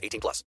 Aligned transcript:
18 0.00 0.18
plus. 0.18 0.42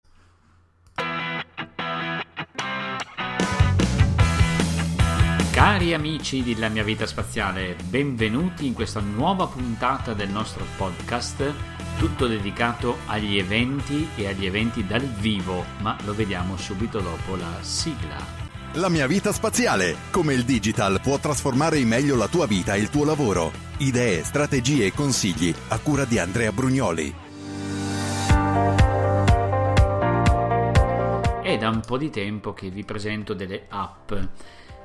Cari 5.52 5.92
amici 5.92 6.42
di 6.42 6.56
La 6.56 6.68
mia 6.68 6.82
vita 6.82 7.04
spaziale, 7.04 7.76
benvenuti 7.84 8.66
in 8.66 8.72
questa 8.72 9.00
nuova 9.00 9.46
puntata 9.46 10.14
del 10.14 10.30
nostro 10.30 10.64
podcast, 10.76 11.52
tutto 11.98 12.26
dedicato 12.26 12.96
agli 13.06 13.36
eventi 13.36 14.08
e 14.16 14.28
agli 14.28 14.46
eventi 14.46 14.86
dal 14.86 15.02
vivo, 15.02 15.64
ma 15.80 15.98
lo 16.04 16.14
vediamo 16.14 16.56
subito 16.56 17.00
dopo 17.00 17.36
la 17.36 17.58
sigla. 17.60 18.48
La 18.74 18.88
mia 18.88 19.06
vita 19.06 19.32
spaziale, 19.32 19.96
come 20.10 20.32
il 20.32 20.44
digital 20.44 21.00
può 21.02 21.18
trasformare 21.18 21.78
in 21.78 21.88
meglio 21.88 22.16
la 22.16 22.28
tua 22.28 22.46
vita 22.46 22.74
e 22.74 22.78
il 22.78 22.88
tuo 22.88 23.04
lavoro. 23.04 23.52
Idee, 23.78 24.22
strategie 24.24 24.86
e 24.86 24.92
consigli 24.94 25.52
a 25.68 25.78
cura 25.78 26.04
di 26.04 26.18
Andrea 26.18 26.52
Brugnoli. 26.52 27.28
È 31.50 31.58
da 31.58 31.68
un 31.68 31.80
po' 31.80 31.98
di 31.98 32.10
tempo 32.10 32.52
che 32.52 32.70
vi 32.70 32.84
presento 32.84 33.34
delle 33.34 33.64
app, 33.70 34.12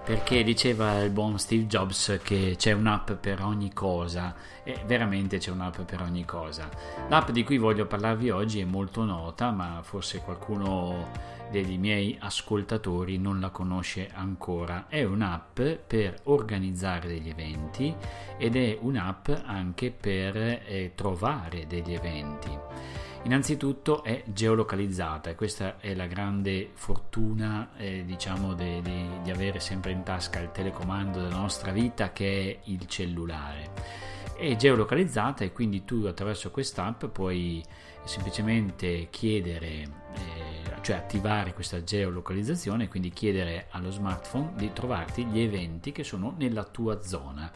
perché 0.03 0.43
diceva 0.43 0.97
il 1.03 1.11
buon 1.11 1.37
Steve 1.37 1.67
Jobs 1.67 2.19
che 2.23 2.55
c'è 2.57 2.71
un'app 2.71 3.11
per 3.11 3.43
ogni 3.43 3.71
cosa, 3.71 4.33
e 4.63 4.81
veramente 4.87 5.37
c'è 5.37 5.51
un'app 5.51 5.81
per 5.81 6.01
ogni 6.01 6.25
cosa. 6.25 6.67
L'app 7.07 7.29
di 7.29 7.43
cui 7.43 7.59
voglio 7.59 7.85
parlarvi 7.85 8.31
oggi 8.31 8.61
è 8.61 8.65
molto 8.65 9.03
nota, 9.03 9.51
ma 9.51 9.81
forse 9.83 10.21
qualcuno 10.21 11.11
dei 11.51 11.77
miei 11.77 12.17
ascoltatori 12.19 13.19
non 13.19 13.39
la 13.39 13.51
conosce 13.51 14.09
ancora. 14.11 14.85
È 14.87 15.03
un'app 15.03 15.61
per 15.85 16.21
organizzare 16.23 17.07
degli 17.07 17.29
eventi 17.29 17.95
ed 18.39 18.55
è 18.55 18.75
un'app 18.81 19.29
anche 19.45 19.91
per 19.91 20.35
eh, 20.35 20.93
trovare 20.95 21.67
degli 21.67 21.93
eventi. 21.93 22.49
Innanzitutto 23.25 24.03
è 24.03 24.23
geolocalizzata 24.27 25.31
e 25.31 25.35
questa 25.35 25.79
è 25.79 25.95
la 25.95 26.05
grande 26.05 26.69
fortuna 26.75 27.71
eh, 27.75 28.03
diciamo 28.05 28.53
de, 28.53 28.83
de, 28.83 29.07
di 29.23 29.31
avere 29.31 29.59
sempre 29.59 29.91
in 29.91 30.03
tasca 30.03 30.39
il 30.39 30.51
telecomando 30.51 31.19
della 31.19 31.37
nostra 31.39 31.71
vita 31.71 32.11
che 32.11 32.59
è 32.61 32.69
il 32.69 32.85
cellulare. 32.85 33.71
È 34.37 34.55
geolocalizzata 34.55 35.43
e 35.43 35.51
quindi 35.51 35.83
tu 35.85 36.05
attraverso 36.05 36.51
quest'app 36.51 37.05
puoi 37.05 37.63
semplicemente 38.03 39.07
chiedere 39.09 39.67
eh, 39.71 40.81
cioè 40.81 40.97
attivare 40.97 41.55
questa 41.55 41.83
geolocalizzazione 41.83 42.83
e 42.83 42.87
quindi 42.87 43.09
chiedere 43.09 43.65
allo 43.71 43.89
smartphone 43.89 44.51
di 44.55 44.71
trovarti 44.71 45.25
gli 45.25 45.39
eventi 45.39 45.91
che 45.91 46.03
sono 46.03 46.35
nella 46.37 46.63
tua 46.63 47.01
zona 47.01 47.51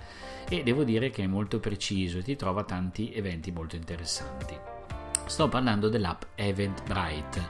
e 0.50 0.64
devo 0.64 0.84
dire 0.84 1.12
che 1.12 1.25
è 1.25 1.28
molto 1.28 1.59
preciso 1.59 2.17
e 2.17 2.23
ti 2.23 2.36
trova 2.36 2.64
tanti 2.64 3.14
eventi 3.14 3.52
molto 3.52 3.75
interessanti. 3.75 4.78
Sto 5.30 5.47
parlando 5.47 5.89
dell'app 5.89 6.23
Eventbrite. 6.33 7.49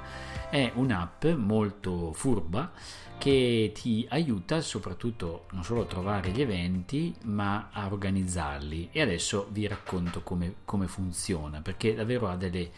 È 0.50 0.70
un'app 0.76 1.26
molto 1.28 2.12
furba 2.12 2.74
che 3.18 3.72
ti 3.74 4.06
aiuta 4.10 4.60
soprattutto 4.60 5.46
non 5.52 5.64
solo 5.64 5.84
a 5.84 5.86
trovare 5.86 6.30
gli 6.32 6.42
eventi 6.42 7.16
ma 7.24 7.70
a 7.72 7.86
organizzarli 7.86 8.90
e 8.92 9.02
adesso 9.02 9.48
vi 9.52 9.66
racconto 9.66 10.24
come, 10.24 10.56
come 10.66 10.88
funziona 10.88 11.62
perché 11.62 11.96
davvero 11.96 12.28
ha 12.28 12.36
delle 12.36 12.70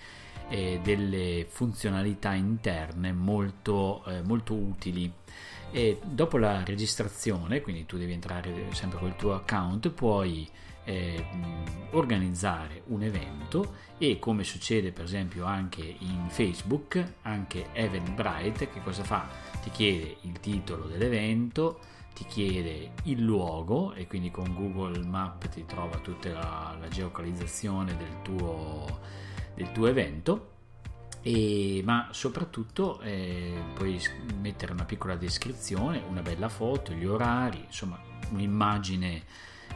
eh, 0.52 0.82
delle 0.84 1.46
funzionalità 1.50 2.34
interne 2.34 3.14
molto, 3.14 4.04
eh, 4.06 4.22
molto 4.22 4.54
utili. 4.54 5.12
E 5.72 6.00
dopo 6.04 6.38
la 6.38 6.64
registrazione, 6.66 7.62
quindi 7.62 7.86
tu 7.86 7.98
devi 7.98 8.12
entrare 8.12 8.54
sempre 8.74 9.00
col 9.00 9.16
tuo 9.16 9.34
account, 9.34 9.90
puoi 9.90 10.48
eh, 10.84 11.26
organizzare 11.92 12.84
un 12.88 13.04
evento 13.04 13.76
e 13.98 14.20
come 14.20 14.44
succede 14.44 14.92
per 14.92 15.06
esempio 15.06 15.46
anche 15.46 15.82
in 16.00 16.26
Facebook, 16.28 17.14
anche 17.22 17.68
Eventbrite 17.72 18.70
che 18.70 18.82
cosa 18.84 19.04
fa? 19.04 19.30
Ti 19.64 19.70
chiede 19.70 20.18
il 20.22 20.40
titolo 20.42 20.86
dell'evento, 20.86 21.80
ti 22.14 22.26
chiede 22.26 22.92
il 23.04 23.22
luogo 23.22 23.94
e 23.94 24.08
quindi 24.08 24.30
con 24.30 24.54
Google 24.54 25.06
Map 25.06 25.48
ti 25.48 25.66
trova 25.66 25.98
tutta 26.00 26.30
la, 26.30 26.76
la 26.78 26.88
geocalizzazione 26.90 27.96
del 27.96 28.22
tuo 28.22 29.00
del 29.62 29.72
tuo 29.72 29.88
evento 29.88 30.50
e, 31.22 31.82
ma 31.86 32.08
soprattutto 32.12 33.00
eh, 33.02 33.54
puoi 33.76 34.02
mettere 34.40 34.74
una 34.74 34.86
piccola 34.86 35.16
descrizione, 35.16 36.02
una 36.10 36.22
bella 36.22 36.50
foto, 36.50 36.94
gli 36.94 37.06
orari, 37.06 37.64
insomma 37.68 38.00
un'immagine 38.32 39.24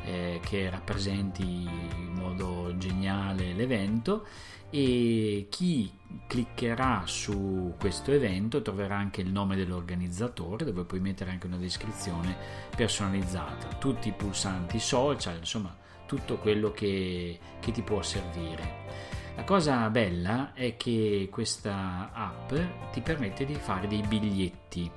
eh, 0.06 0.40
che 0.44 0.70
rappresenti 0.70 1.44
in 1.44 2.14
modo 2.14 2.76
geniale 2.78 3.54
l'evento 3.54 4.26
e 4.72 5.46
chi 5.50 5.92
cliccherà 6.28 7.04
su 7.06 7.76
questo 7.78 8.12
evento 8.12 8.64
troverà 8.64 8.98
anche 8.98 9.22
il 9.22 9.32
nome 9.32 9.56
dell'organizzatore 9.56 10.66
dove 10.66 10.84
puoi 10.84 11.00
mettere 11.00 11.30
anche 11.30 11.46
una 11.46 11.58
descrizione 11.58 12.36
personalizzata, 12.76 13.68
tutti 13.78 14.08
i 14.08 14.14
pulsanti 14.14 14.80
social, 14.80 15.38
insomma 15.38 15.76
tutto 16.08 16.38
quello 16.38 16.72
che, 16.72 17.40
che 17.60 17.72
ti 17.72 17.84
può 17.84 18.02
servire. 18.02 19.14
La 19.36 19.44
cosa 19.44 19.90
bella 19.90 20.54
è 20.54 20.78
che 20.78 21.28
questa 21.30 22.10
app 22.14 22.54
ti 22.92 23.02
permette 23.02 23.46
di 23.46 23.56
fare 23.56 23.86
dei 23.86 24.02
biglietti, 24.02 24.90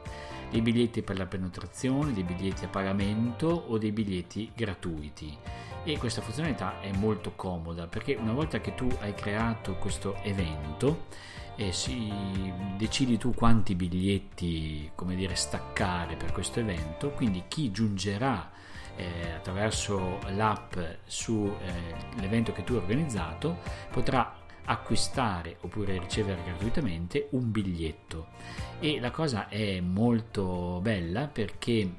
dei 0.51 0.63
biglietti 0.63 1.03
per 1.03 1.19
la 1.19 1.27
prenotazione, 1.27 2.13
dei 2.13 2.23
biglietti 2.23 2.65
a 2.65 2.69
pagamento 2.69 3.49
o 3.49 3.79
dei 3.79 3.91
biglietti 3.91 4.53
gratuiti. 4.55 5.37
E 5.83 5.99
questa 5.99 6.23
funzionalità 6.23 6.81
è 6.81 6.93
molto 6.93 7.33
comoda 7.35 7.87
perché 7.87 8.15
una 8.15 8.33
volta 8.33 8.61
che 8.61 8.75
tu 8.75 8.89
hai 9.01 9.13
creato 9.15 9.75
questo 9.75 10.17
evento, 10.23 11.07
eh, 11.57 11.73
si, 11.73 12.13
decidi 12.77 13.19
tu 13.19 13.35
quanti 13.35 13.75
biglietti, 13.75 14.93
come 14.95 15.17
dire, 15.17 15.35
staccare 15.35 16.15
per 16.15 16.31
questo 16.31 16.61
evento, 16.61 17.11
quindi 17.11 17.45
chi 17.49 17.73
giungerà 17.73 18.51
eh, 18.99 19.33
attraverso 19.37 20.19
l'app 20.35 20.77
sull'evento 21.05 22.51
eh, 22.51 22.55
che 22.55 22.65
tu 22.65 22.75
hai 22.75 22.81
organizzato 22.81 23.59
potrà 23.91 24.35
acquistare 24.65 25.57
oppure 25.61 25.99
ricevere 25.99 26.43
gratuitamente 26.45 27.29
un 27.31 27.51
biglietto. 27.51 28.27
E 28.81 29.01
la 29.01 29.11
cosa 29.11 29.49
è 29.49 29.81
molto 29.81 30.81
bella 30.83 31.27
perché 31.27 31.91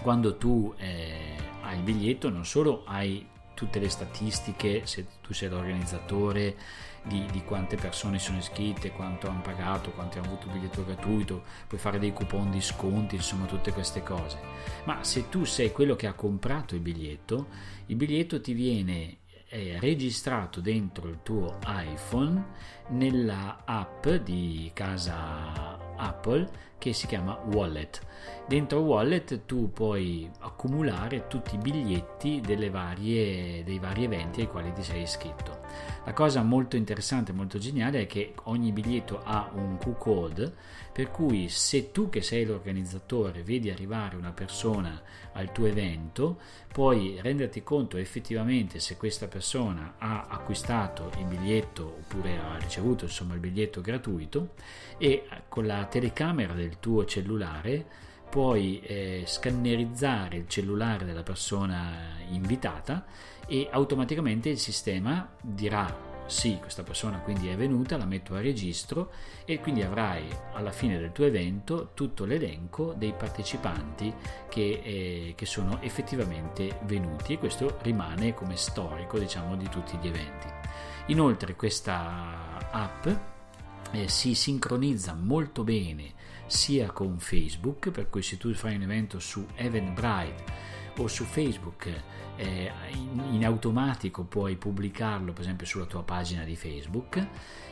quando 0.00 0.36
tu 0.36 0.72
eh, 0.78 1.36
hai 1.62 1.76
il 1.76 1.82
biglietto 1.82 2.30
non 2.30 2.46
solo 2.46 2.84
hai 2.86 3.26
tutte 3.58 3.80
le 3.80 3.88
statistiche 3.88 4.86
se 4.86 5.04
tu 5.20 5.32
sei 5.32 5.48
l'organizzatore 5.48 6.54
di, 7.02 7.26
di, 7.32 7.42
quante 7.42 7.74
persone 7.74 8.20
sono 8.20 8.38
iscritte, 8.38 8.92
quanto 8.92 9.28
hanno 9.28 9.40
pagato, 9.40 9.90
quanto 9.90 10.18
hanno 10.18 10.28
avuto 10.28 10.46
il 10.46 10.52
biglietto 10.52 10.84
gratuito, 10.84 11.42
puoi 11.66 11.80
fare 11.80 11.98
dei 11.98 12.12
coupon 12.12 12.52
di 12.52 12.60
sconti, 12.60 13.16
insomma 13.16 13.46
tutte 13.46 13.72
queste 13.72 14.04
cose. 14.04 14.38
Ma 14.84 15.02
se 15.02 15.28
tu 15.28 15.42
sei 15.42 15.72
quello 15.72 15.96
che 15.96 16.06
ha 16.06 16.12
comprato 16.12 16.76
il 16.76 16.82
biglietto, 16.82 17.48
il 17.86 17.96
biglietto 17.96 18.40
ti 18.40 18.52
viene 18.52 19.16
eh, 19.48 19.80
registrato 19.80 20.60
dentro 20.60 21.08
il 21.08 21.18
tuo 21.24 21.58
iPhone 21.66 22.44
nella 22.90 23.62
app 23.64 24.06
di 24.06 24.70
casa 24.72 25.77
Apple 25.98 26.48
che 26.78 26.92
si 26.92 27.06
chiama 27.06 27.38
Wallet. 27.52 28.00
Dentro 28.46 28.80
Wallet 28.80 29.44
tu 29.44 29.72
puoi 29.72 30.30
accumulare 30.40 31.26
tutti 31.26 31.56
i 31.56 31.58
biglietti 31.58 32.40
varie, 32.70 33.62
dei 33.64 33.78
vari 33.78 34.04
eventi 34.04 34.40
ai 34.40 34.48
quali 34.48 34.72
ti 34.72 34.82
sei 34.82 35.02
iscritto. 35.02 35.58
La 36.04 36.12
cosa 36.14 36.42
molto 36.42 36.76
interessante, 36.76 37.32
molto 37.32 37.58
geniale 37.58 38.02
è 38.02 38.06
che 38.06 38.32
ogni 38.44 38.72
biglietto 38.72 39.20
ha 39.22 39.50
un 39.52 39.76
Q-code, 39.76 40.54
per 40.92 41.10
cui 41.10 41.48
se 41.50 41.92
tu 41.92 42.08
che 42.08 42.22
sei 42.22 42.46
l'organizzatore 42.46 43.42
vedi 43.42 43.70
arrivare 43.70 44.16
una 44.16 44.32
persona 44.32 45.02
al 45.32 45.52
tuo 45.52 45.66
evento, 45.66 46.38
puoi 46.72 47.18
renderti 47.20 47.62
conto 47.62 47.98
effettivamente 47.98 48.78
se 48.78 48.96
questa 48.96 49.26
persona 49.26 49.94
ha 49.98 50.26
acquistato 50.28 51.10
il 51.18 51.24
biglietto 51.26 51.98
oppure 52.00 52.38
ha 52.38 52.56
ricevuto 52.56 53.04
insomma 53.04 53.34
il 53.34 53.40
biglietto 53.40 53.80
gratuito 53.80 54.54
e 54.96 55.26
con 55.48 55.66
la 55.66 55.86
telecamera 55.88 56.54
del 56.54 56.78
tuo 56.78 57.04
cellulare 57.04 57.84
puoi 58.28 58.80
eh, 58.80 59.22
scannerizzare 59.26 60.36
il 60.36 60.48
cellulare 60.48 61.04
della 61.04 61.22
persona 61.22 62.16
invitata 62.30 63.06
e 63.46 63.68
automaticamente 63.70 64.50
il 64.50 64.58
sistema 64.58 65.28
dirà 65.40 66.06
sì, 66.28 66.58
questa 66.60 66.82
persona 66.82 67.20
quindi 67.20 67.48
è 67.48 67.56
venuta, 67.56 67.96
la 67.96 68.04
metto 68.04 68.34
a 68.34 68.40
registro 68.42 69.10
e 69.46 69.60
quindi 69.60 69.82
avrai 69.82 70.28
alla 70.52 70.72
fine 70.72 70.98
del 70.98 71.10
tuo 71.10 71.24
evento 71.24 71.92
tutto 71.94 72.26
l'elenco 72.26 72.94
dei 72.98 73.14
partecipanti 73.16 74.12
che, 74.50 74.82
eh, 74.84 75.32
che 75.34 75.46
sono 75.46 75.80
effettivamente 75.80 76.80
venuti 76.82 77.32
e 77.32 77.38
questo 77.38 77.78
rimane 77.80 78.34
come 78.34 78.56
storico 78.56 79.18
diciamo 79.18 79.56
di 79.56 79.68
tutti 79.70 79.96
gli 79.96 80.06
eventi. 80.06 80.48
Inoltre 81.06 81.56
questa 81.56 82.58
app 82.70 83.06
eh, 83.92 84.08
si 84.08 84.34
sincronizza 84.34 85.14
molto 85.14 85.64
bene 85.64 86.14
sia 86.46 86.90
con 86.90 87.18
Facebook, 87.18 87.90
per 87.90 88.08
cui 88.08 88.22
se 88.22 88.36
tu 88.36 88.52
fai 88.54 88.74
un 88.74 88.82
evento 88.82 89.18
su 89.18 89.46
Eventbrite 89.54 90.66
o 90.96 91.06
su 91.06 91.24
Facebook 91.24 91.86
eh, 92.36 92.70
in, 92.92 93.34
in, 93.34 93.44
automatico 93.44 94.24
puoi 94.24 94.56
pubblicarlo 94.56 95.32
per 95.32 95.42
esempio 95.42 95.66
sulla 95.66 95.84
tua 95.84 96.02
pagina 96.02 96.44
di 96.44 96.56
Facebook 96.56 97.26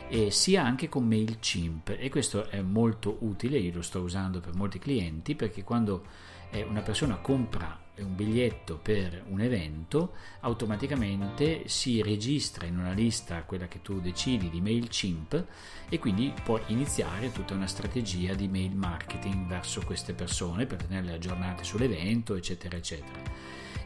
e 0.09 0.31
sia 0.31 0.63
anche 0.63 0.89
con 0.89 1.05
MailChimp. 1.07 1.95
E 1.97 2.09
questo 2.09 2.49
è 2.49 2.61
molto 2.61 3.17
utile, 3.21 3.57
io 3.57 3.73
lo 3.73 3.81
sto 3.81 4.01
usando 4.01 4.39
per 4.39 4.53
molti 4.55 4.79
clienti 4.79 5.35
perché 5.35 5.63
quando 5.63 6.05
eh, 6.51 6.63
una 6.63 6.81
persona 6.81 7.15
compra 7.17 7.85
un 7.99 8.15
biglietto 8.15 8.77
per 8.81 9.23
un 9.27 9.41
evento, 9.41 10.13
automaticamente 10.41 11.67
si 11.67 12.01
registra 12.01 12.65
in 12.65 12.77
una 12.77 12.91
lista, 12.91 13.43
quella 13.43 13.67
che 13.67 13.81
tu 13.81 13.99
decidi 13.99 14.49
di 14.49 14.61
MailChimp, 14.61 15.45
e 15.89 15.99
quindi 15.99 16.33
puoi 16.43 16.61
iniziare 16.67 17.31
tutta 17.31 17.53
una 17.53 17.67
strategia 17.67 18.33
di 18.33 18.47
mail 18.47 18.75
marketing 18.75 19.47
verso 19.47 19.81
queste 19.85 20.13
persone 20.13 20.65
per 20.65 20.83
tenerle 20.83 21.13
aggiornate 21.13 21.63
sull'evento, 21.63 22.35
eccetera, 22.35 22.77
eccetera. 22.77 23.19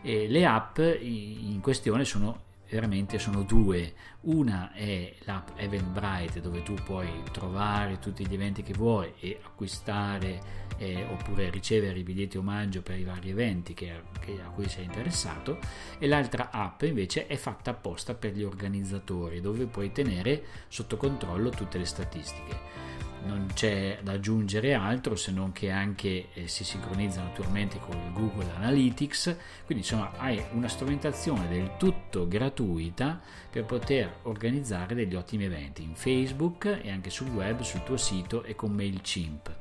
E 0.01 0.27
le 0.27 0.45
app 0.45 0.79
in 0.79 1.59
questione 1.61 2.05
sono 2.05 2.49
veramente 2.71 3.19
sono 3.19 3.43
due. 3.43 3.93
Una 4.21 4.71
è 4.71 5.13
l'app 5.25 5.49
Eventbrite 5.55 6.39
dove 6.39 6.63
tu 6.63 6.73
puoi 6.75 7.09
trovare 7.31 7.99
tutti 7.99 8.25
gli 8.25 8.33
eventi 8.33 8.63
che 8.63 8.73
vuoi 8.73 9.13
e 9.19 9.39
acquistare 9.43 10.69
eh, 10.77 11.03
oppure 11.03 11.49
ricevere 11.49 11.99
i 11.99 12.03
biglietti 12.03 12.37
omaggio 12.37 12.81
per 12.81 12.97
i 12.97 13.03
vari 13.03 13.29
eventi 13.29 13.73
che, 13.73 14.01
che, 14.19 14.39
a 14.43 14.49
cui 14.49 14.67
sei 14.69 14.85
interessato 14.85 15.59
e 15.99 16.07
l'altra 16.07 16.49
app 16.49 16.81
invece 16.83 17.27
è 17.27 17.35
fatta 17.35 17.71
apposta 17.71 18.15
per 18.15 18.33
gli 18.33 18.43
organizzatori 18.43 19.41
dove 19.41 19.65
puoi 19.65 19.91
tenere 19.91 20.43
sotto 20.67 20.97
controllo 20.97 21.49
tutte 21.49 21.77
le 21.77 21.85
statistiche 21.85 22.80
non 23.25 23.47
c'è 23.53 23.99
da 24.01 24.13
aggiungere 24.13 24.73
altro 24.73 25.15
se 25.15 25.31
non 25.31 25.51
che 25.51 25.69
anche 25.69 26.27
eh, 26.33 26.47
si 26.47 26.63
sincronizza 26.63 27.21
naturalmente 27.21 27.79
con 27.79 28.11
Google 28.13 28.51
Analytics, 28.55 29.35
quindi 29.65 29.83
insomma 29.83 30.11
hai 30.17 30.43
una 30.51 30.67
strumentazione 30.67 31.47
del 31.47 31.71
tutto 31.77 32.27
gratuita 32.27 33.19
per 33.49 33.65
poter 33.65 34.19
organizzare 34.23 34.95
degli 34.95 35.15
ottimi 35.15 35.45
eventi 35.45 35.83
in 35.83 35.95
Facebook 35.95 36.79
e 36.81 36.89
anche 36.89 37.09
sul 37.09 37.29
web, 37.29 37.61
sul 37.61 37.83
tuo 37.83 37.97
sito 37.97 38.43
e 38.43 38.55
con 38.55 38.71
MailChimp 38.71 39.55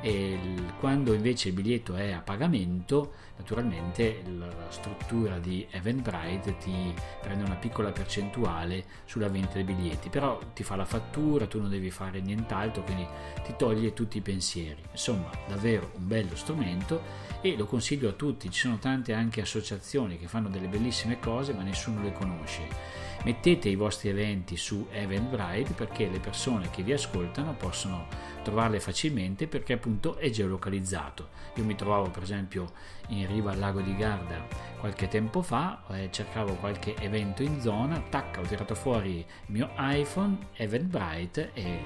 e 0.00 0.38
quando 0.78 1.12
invece 1.12 1.48
il 1.48 1.54
biglietto 1.54 1.94
è 1.94 2.12
a 2.12 2.20
pagamento 2.20 3.12
naturalmente 3.36 4.22
la 4.36 4.48
struttura 4.68 5.38
di 5.38 5.66
Eventbrite 5.70 6.56
ti 6.58 6.94
prende 7.20 7.44
una 7.44 7.56
piccola 7.56 7.90
percentuale 7.90 8.84
sulla 9.04 9.28
vendita 9.28 9.54
dei 9.54 9.64
biglietti 9.64 10.08
però 10.08 10.38
ti 10.54 10.62
fa 10.62 10.76
la 10.76 10.84
fattura 10.84 11.46
tu 11.46 11.60
non 11.60 11.70
devi 11.70 11.90
fare 11.90 12.20
nient'altro 12.20 12.82
quindi 12.82 13.06
ti 13.44 13.54
toglie 13.56 13.94
tutti 13.94 14.18
i 14.18 14.20
pensieri. 14.20 14.82
Insomma 14.90 15.30
davvero 15.46 15.92
un 15.96 16.06
bello 16.06 16.36
strumento 16.36 17.02
e 17.40 17.56
lo 17.56 17.66
consiglio 17.66 18.10
a 18.10 18.12
tutti. 18.12 18.50
Ci 18.50 18.60
sono 18.60 18.78
tante 18.78 19.12
anche 19.12 19.40
associazioni 19.40 20.18
che 20.18 20.28
fanno 20.28 20.48
delle 20.48 20.68
bellissime 20.68 21.18
cose 21.18 21.52
ma 21.52 21.62
nessuno 21.62 22.02
le 22.02 22.12
conosce. 22.12 23.06
Mettete 23.24 23.68
i 23.68 23.74
vostri 23.74 24.10
eventi 24.10 24.56
su 24.56 24.86
Eventbrite 24.92 25.72
perché 25.72 26.08
le 26.08 26.20
persone 26.20 26.70
che 26.70 26.82
vi 26.82 26.92
ascoltano 26.92 27.54
possono 27.54 28.06
trovarle 28.42 28.78
facilmente 28.78 29.48
perché 29.48 29.72
è 30.18 30.30
geolocalizzato. 30.30 31.28
Io 31.54 31.64
mi 31.64 31.74
trovavo 31.74 32.10
per 32.10 32.22
esempio 32.22 32.72
in 33.08 33.26
riva 33.26 33.52
al 33.52 33.58
lago 33.58 33.80
di 33.80 33.96
Garda 33.96 34.46
qualche 34.78 35.08
tempo 35.08 35.42
fa, 35.42 35.82
eh, 35.90 36.08
cercavo 36.10 36.54
qualche 36.54 36.94
evento 36.96 37.42
in 37.42 37.60
zona, 37.60 38.00
tac, 38.08 38.38
ho 38.40 38.46
tirato 38.46 38.74
fuori 38.74 39.18
il 39.18 39.24
mio 39.46 39.70
iPhone, 39.76 40.48
Eventbrite 40.54 41.50
e 41.54 41.80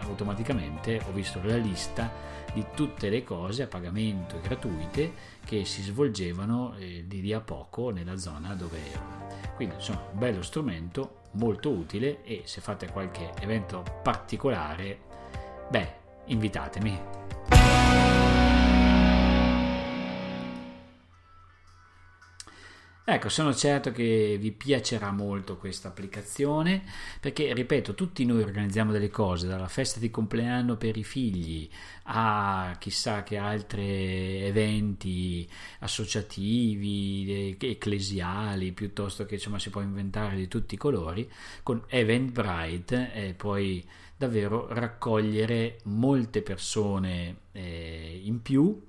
automaticamente 0.00 1.00
ho 1.06 1.12
visto 1.12 1.40
la 1.44 1.56
lista 1.56 2.10
di 2.52 2.64
tutte 2.74 3.08
le 3.08 3.22
cose 3.24 3.62
a 3.62 3.66
pagamento 3.66 4.36
e 4.36 4.40
gratuite 4.40 5.12
che 5.44 5.64
si 5.64 5.82
svolgevano 5.82 6.74
eh, 6.76 7.04
di 7.06 7.20
lì 7.20 7.32
a 7.32 7.40
poco 7.40 7.90
nella 7.90 8.16
zona 8.16 8.54
dove 8.54 8.78
ero. 8.90 9.30
Quindi 9.54 9.76
insomma 9.76 10.02
un 10.12 10.18
bello 10.18 10.42
strumento, 10.42 11.20
molto 11.32 11.70
utile 11.70 12.22
e 12.24 12.42
se 12.44 12.60
fate 12.60 12.90
qualche 12.90 13.32
evento 13.40 13.82
particolare, 14.02 14.98
beh, 15.70 15.94
invitatemi. 16.26 17.21
Ecco, 23.04 23.28
sono 23.28 23.52
certo 23.52 23.90
che 23.90 24.36
vi 24.38 24.52
piacerà 24.52 25.10
molto 25.10 25.56
questa 25.56 25.88
applicazione 25.88 26.84
perché, 27.18 27.52
ripeto, 27.52 27.94
tutti 27.94 28.24
noi 28.24 28.42
organizziamo 28.42 28.92
delle 28.92 29.10
cose, 29.10 29.48
dalla 29.48 29.66
festa 29.66 29.98
di 29.98 30.08
compleanno 30.08 30.76
per 30.76 30.96
i 30.96 31.02
figli 31.02 31.68
a 32.04 32.76
chissà 32.78 33.24
che 33.24 33.38
altri 33.38 34.44
eventi 34.44 35.48
associativi, 35.80 37.56
ecclesiali, 37.58 38.70
piuttosto 38.70 39.26
che 39.26 39.34
insomma 39.34 39.58
si 39.58 39.70
può 39.70 39.80
inventare 39.80 40.36
di 40.36 40.46
tutti 40.46 40.74
i 40.74 40.78
colori, 40.78 41.28
con 41.64 41.82
Eventbrite 41.88 43.12
e 43.14 43.34
poi 43.34 43.84
davvero 44.16 44.68
raccogliere 44.68 45.80
molte 45.84 46.40
persone 46.40 47.36
eh, 47.50 48.20
in 48.22 48.42
più 48.42 48.80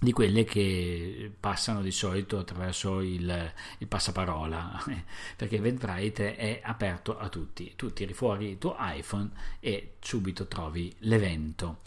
di 0.00 0.12
quelle 0.12 0.44
che 0.44 1.30
passano 1.38 1.82
di 1.82 1.90
solito 1.90 2.38
attraverso 2.38 3.00
il, 3.00 3.52
il 3.78 3.86
passaparola 3.88 4.84
perché 5.36 5.56
Eventbrite 5.56 6.36
è 6.36 6.60
aperto 6.62 7.18
a 7.18 7.28
tutti 7.28 7.72
tu 7.74 7.92
tiri 7.92 8.12
fuori 8.12 8.50
il 8.50 8.58
tuo 8.58 8.76
iPhone 8.78 9.30
e 9.58 9.94
subito 9.98 10.46
trovi 10.46 10.94
l'evento 11.00 11.78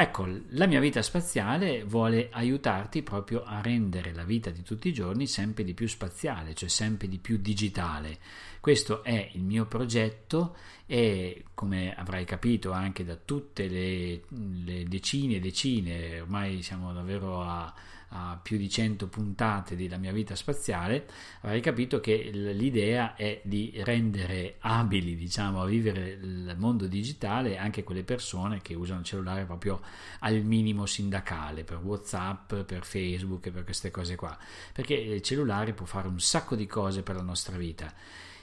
Ecco, 0.00 0.28
la 0.50 0.66
mia 0.66 0.78
vita 0.78 1.02
spaziale 1.02 1.82
vuole 1.82 2.28
aiutarti 2.30 3.02
proprio 3.02 3.42
a 3.42 3.60
rendere 3.60 4.12
la 4.12 4.22
vita 4.22 4.48
di 4.50 4.62
tutti 4.62 4.86
i 4.86 4.92
giorni 4.92 5.26
sempre 5.26 5.64
di 5.64 5.74
più 5.74 5.88
spaziale, 5.88 6.54
cioè 6.54 6.68
sempre 6.68 7.08
di 7.08 7.18
più 7.18 7.36
digitale. 7.38 8.18
Questo 8.60 9.02
è 9.02 9.30
il 9.32 9.42
mio 9.42 9.66
progetto 9.66 10.56
e 10.86 11.44
come 11.54 11.94
avrai 11.94 12.24
capito 12.24 12.72
anche 12.72 13.04
da 13.04 13.16
tutte 13.16 13.68
le, 13.68 14.22
le 14.64 14.84
decine 14.84 15.36
e 15.36 15.40
decine, 15.40 16.20
ormai 16.20 16.62
siamo 16.62 16.92
davvero 16.92 17.42
a 17.42 17.74
a 18.10 18.38
più 18.42 18.56
di 18.56 18.70
100 18.70 19.08
puntate 19.08 19.76
della 19.76 19.98
mia 19.98 20.12
vita 20.12 20.34
spaziale, 20.34 21.06
avrei 21.40 21.60
capito 21.60 22.00
che 22.00 22.30
l'idea 22.32 23.14
è 23.16 23.40
di 23.44 23.72
rendere 23.84 24.56
abili, 24.60 25.14
diciamo, 25.14 25.60
a 25.60 25.66
vivere 25.66 26.10
il 26.10 26.54
mondo 26.56 26.86
digitale 26.86 27.58
anche 27.58 27.84
quelle 27.84 28.04
persone 28.04 28.62
che 28.62 28.74
usano 28.74 29.00
il 29.00 29.04
cellulare 29.04 29.44
proprio 29.44 29.80
al 30.20 30.40
minimo 30.42 30.86
sindacale, 30.86 31.64
per 31.64 31.78
WhatsApp, 31.78 32.54
per 32.54 32.84
Facebook 32.84 33.50
per 33.50 33.64
queste 33.64 33.90
cose 33.90 34.16
qua, 34.16 34.36
perché 34.72 34.94
il 34.94 35.22
cellulare 35.22 35.74
può 35.74 35.84
fare 35.84 36.08
un 36.08 36.20
sacco 36.20 36.56
di 36.56 36.66
cose 36.66 37.02
per 37.02 37.16
la 37.16 37.22
nostra 37.22 37.56
vita 37.56 37.92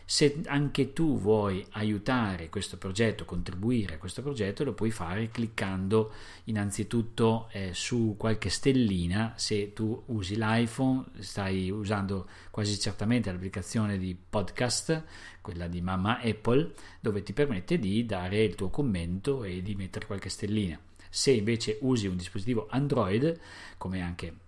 se 0.07 0.41
anche 0.45 0.93
tu 0.93 1.19
vuoi 1.19 1.65
aiutare 1.71 2.49
questo 2.49 2.77
progetto, 2.77 3.25
contribuire 3.25 3.95
a 3.95 3.97
questo 3.97 4.21
progetto, 4.21 4.63
lo 4.63 4.73
puoi 4.73 4.91
fare 4.91 5.29
cliccando 5.29 6.11
innanzitutto 6.43 7.49
eh, 7.51 7.71
su 7.73 8.15
qualche 8.15 8.49
stellina. 8.49 9.33
Se 9.35 9.73
tu 9.73 10.03
usi 10.07 10.35
l'iPhone, 10.37 11.05
stai 11.19 11.71
usando 11.71 12.27
quasi 12.51 12.79
certamente 12.79 13.31
l'applicazione 13.31 13.97
di 13.97 14.15
podcast, 14.15 15.03
quella 15.41 15.67
di 15.67 15.81
mamma 15.81 16.19
Apple, 16.19 16.73
dove 16.99 17.23
ti 17.23 17.33
permette 17.33 17.79
di 17.79 18.05
dare 18.05 18.43
il 18.43 18.53
tuo 18.53 18.69
commento 18.69 19.43
e 19.43 19.63
di 19.63 19.73
mettere 19.73 20.05
qualche 20.05 20.29
stellina. 20.29 20.79
Se 21.09 21.31
invece 21.31 21.79
usi 21.81 22.05
un 22.05 22.15
dispositivo 22.15 22.67
Android, 22.69 23.39
come 23.77 24.01
anche 24.01 24.44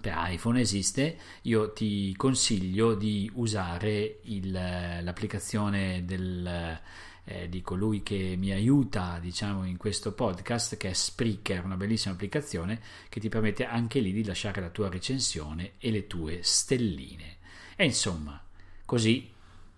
per 0.00 0.14
iPhone 0.16 0.60
esiste, 0.60 1.18
io 1.42 1.72
ti 1.72 2.14
consiglio 2.16 2.94
di 2.94 3.30
usare 3.34 4.20
il, 4.22 4.50
l'applicazione 4.50 6.04
del, 6.04 6.80
eh, 7.24 7.48
di 7.48 7.60
colui 7.60 8.02
che 8.02 8.34
mi 8.38 8.52
aiuta 8.52 9.18
diciamo 9.20 9.64
in 9.64 9.76
questo 9.76 10.12
podcast 10.12 10.76
che 10.76 10.90
è 10.90 10.92
Spreaker, 10.92 11.64
una 11.64 11.76
bellissima 11.76 12.14
applicazione 12.14 12.80
che 13.08 13.20
ti 13.20 13.28
permette 13.28 13.66
anche 13.66 14.00
lì 14.00 14.12
di 14.12 14.24
lasciare 14.24 14.60
la 14.60 14.70
tua 14.70 14.88
recensione 14.88 15.72
e 15.78 15.90
le 15.90 16.06
tue 16.06 16.40
stelline. 16.42 17.36
E 17.76 17.84
insomma, 17.84 18.42
così 18.84 19.30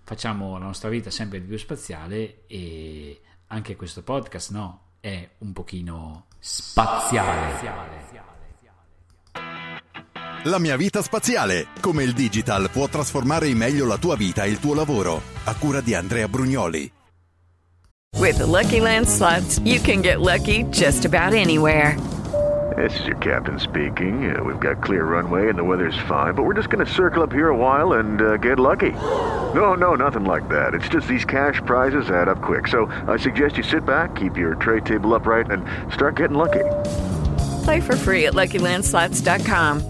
facciamo 0.02 0.58
la 0.58 0.66
nostra 0.66 0.88
vita 0.88 1.10
sempre 1.10 1.40
più 1.40 1.56
spaziale 1.58 2.42
e 2.46 3.20
anche 3.48 3.76
questo 3.76 4.02
podcast 4.02 4.52
no, 4.52 4.82
è 5.00 5.28
un 5.38 5.52
pochino 5.52 6.26
spaziale. 6.38 7.56
spaziale. 7.56 8.39
La 10.44 10.58
mia 10.58 10.74
vita 10.78 11.02
spaziale, 11.02 11.66
come 11.80 12.02
il 12.02 12.14
digital 12.14 12.70
può 12.70 12.88
trasformare 12.88 13.46
in 13.48 13.58
meglio 13.58 13.84
la 13.84 13.98
tua 13.98 14.16
vita 14.16 14.44
e 14.44 14.48
il 14.48 14.58
tuo 14.58 14.72
lavoro. 14.72 15.20
A 15.44 15.54
cura 15.54 15.82
di 15.82 15.94
Andrea 15.94 16.28
Brugnoli. 16.28 16.90
With 18.16 18.38
the 18.38 18.46
Lucky 18.46 18.80
Land 18.80 19.06
slots, 19.06 19.60
you 19.64 19.78
can 19.82 20.00
get 20.00 20.20
lucky 20.20 20.64
just 20.70 21.04
about 21.04 21.34
anywhere. 21.34 21.94
This 22.74 22.98
is 23.00 23.06
your 23.06 23.18
captain 23.18 23.58
speaking. 23.58 24.34
Uh, 24.34 24.42
we've 24.42 24.60
got 24.60 24.82
clear 24.82 25.04
runway 25.04 25.50
and 25.50 25.58
the 25.58 25.64
weather's 25.64 25.98
fine, 26.08 26.32
but 26.32 26.44
we're 26.44 26.54
just 26.54 26.70
going 26.70 26.84
to 26.84 26.90
circle 26.90 27.22
up 27.22 27.32
here 27.32 27.50
a 27.50 27.56
while 27.56 27.98
and 27.98 28.22
uh, 28.22 28.38
get 28.38 28.58
lucky. 28.58 28.92
No, 29.52 29.74
no, 29.74 29.94
nothing 29.94 30.24
like 30.24 30.48
that. 30.48 30.72
It's 30.72 30.88
just 30.88 31.06
these 31.06 31.26
cash 31.26 31.60
prizes 31.66 32.08
add 32.08 32.28
up 32.28 32.40
quick. 32.40 32.66
So 32.66 32.86
I 33.06 33.18
suggest 33.18 33.58
you 33.58 33.62
sit 33.62 33.84
back, 33.84 34.14
keep 34.14 34.38
your 34.38 34.54
tray 34.54 34.80
table 34.80 35.14
upright, 35.14 35.50
and 35.50 35.66
start 35.92 36.16
getting 36.16 36.38
lucky. 36.38 36.64
Play 37.64 37.80
for 37.80 37.94
free 37.94 38.24
at 38.24 38.32
LuckyLandSlots.com. 38.32 39.89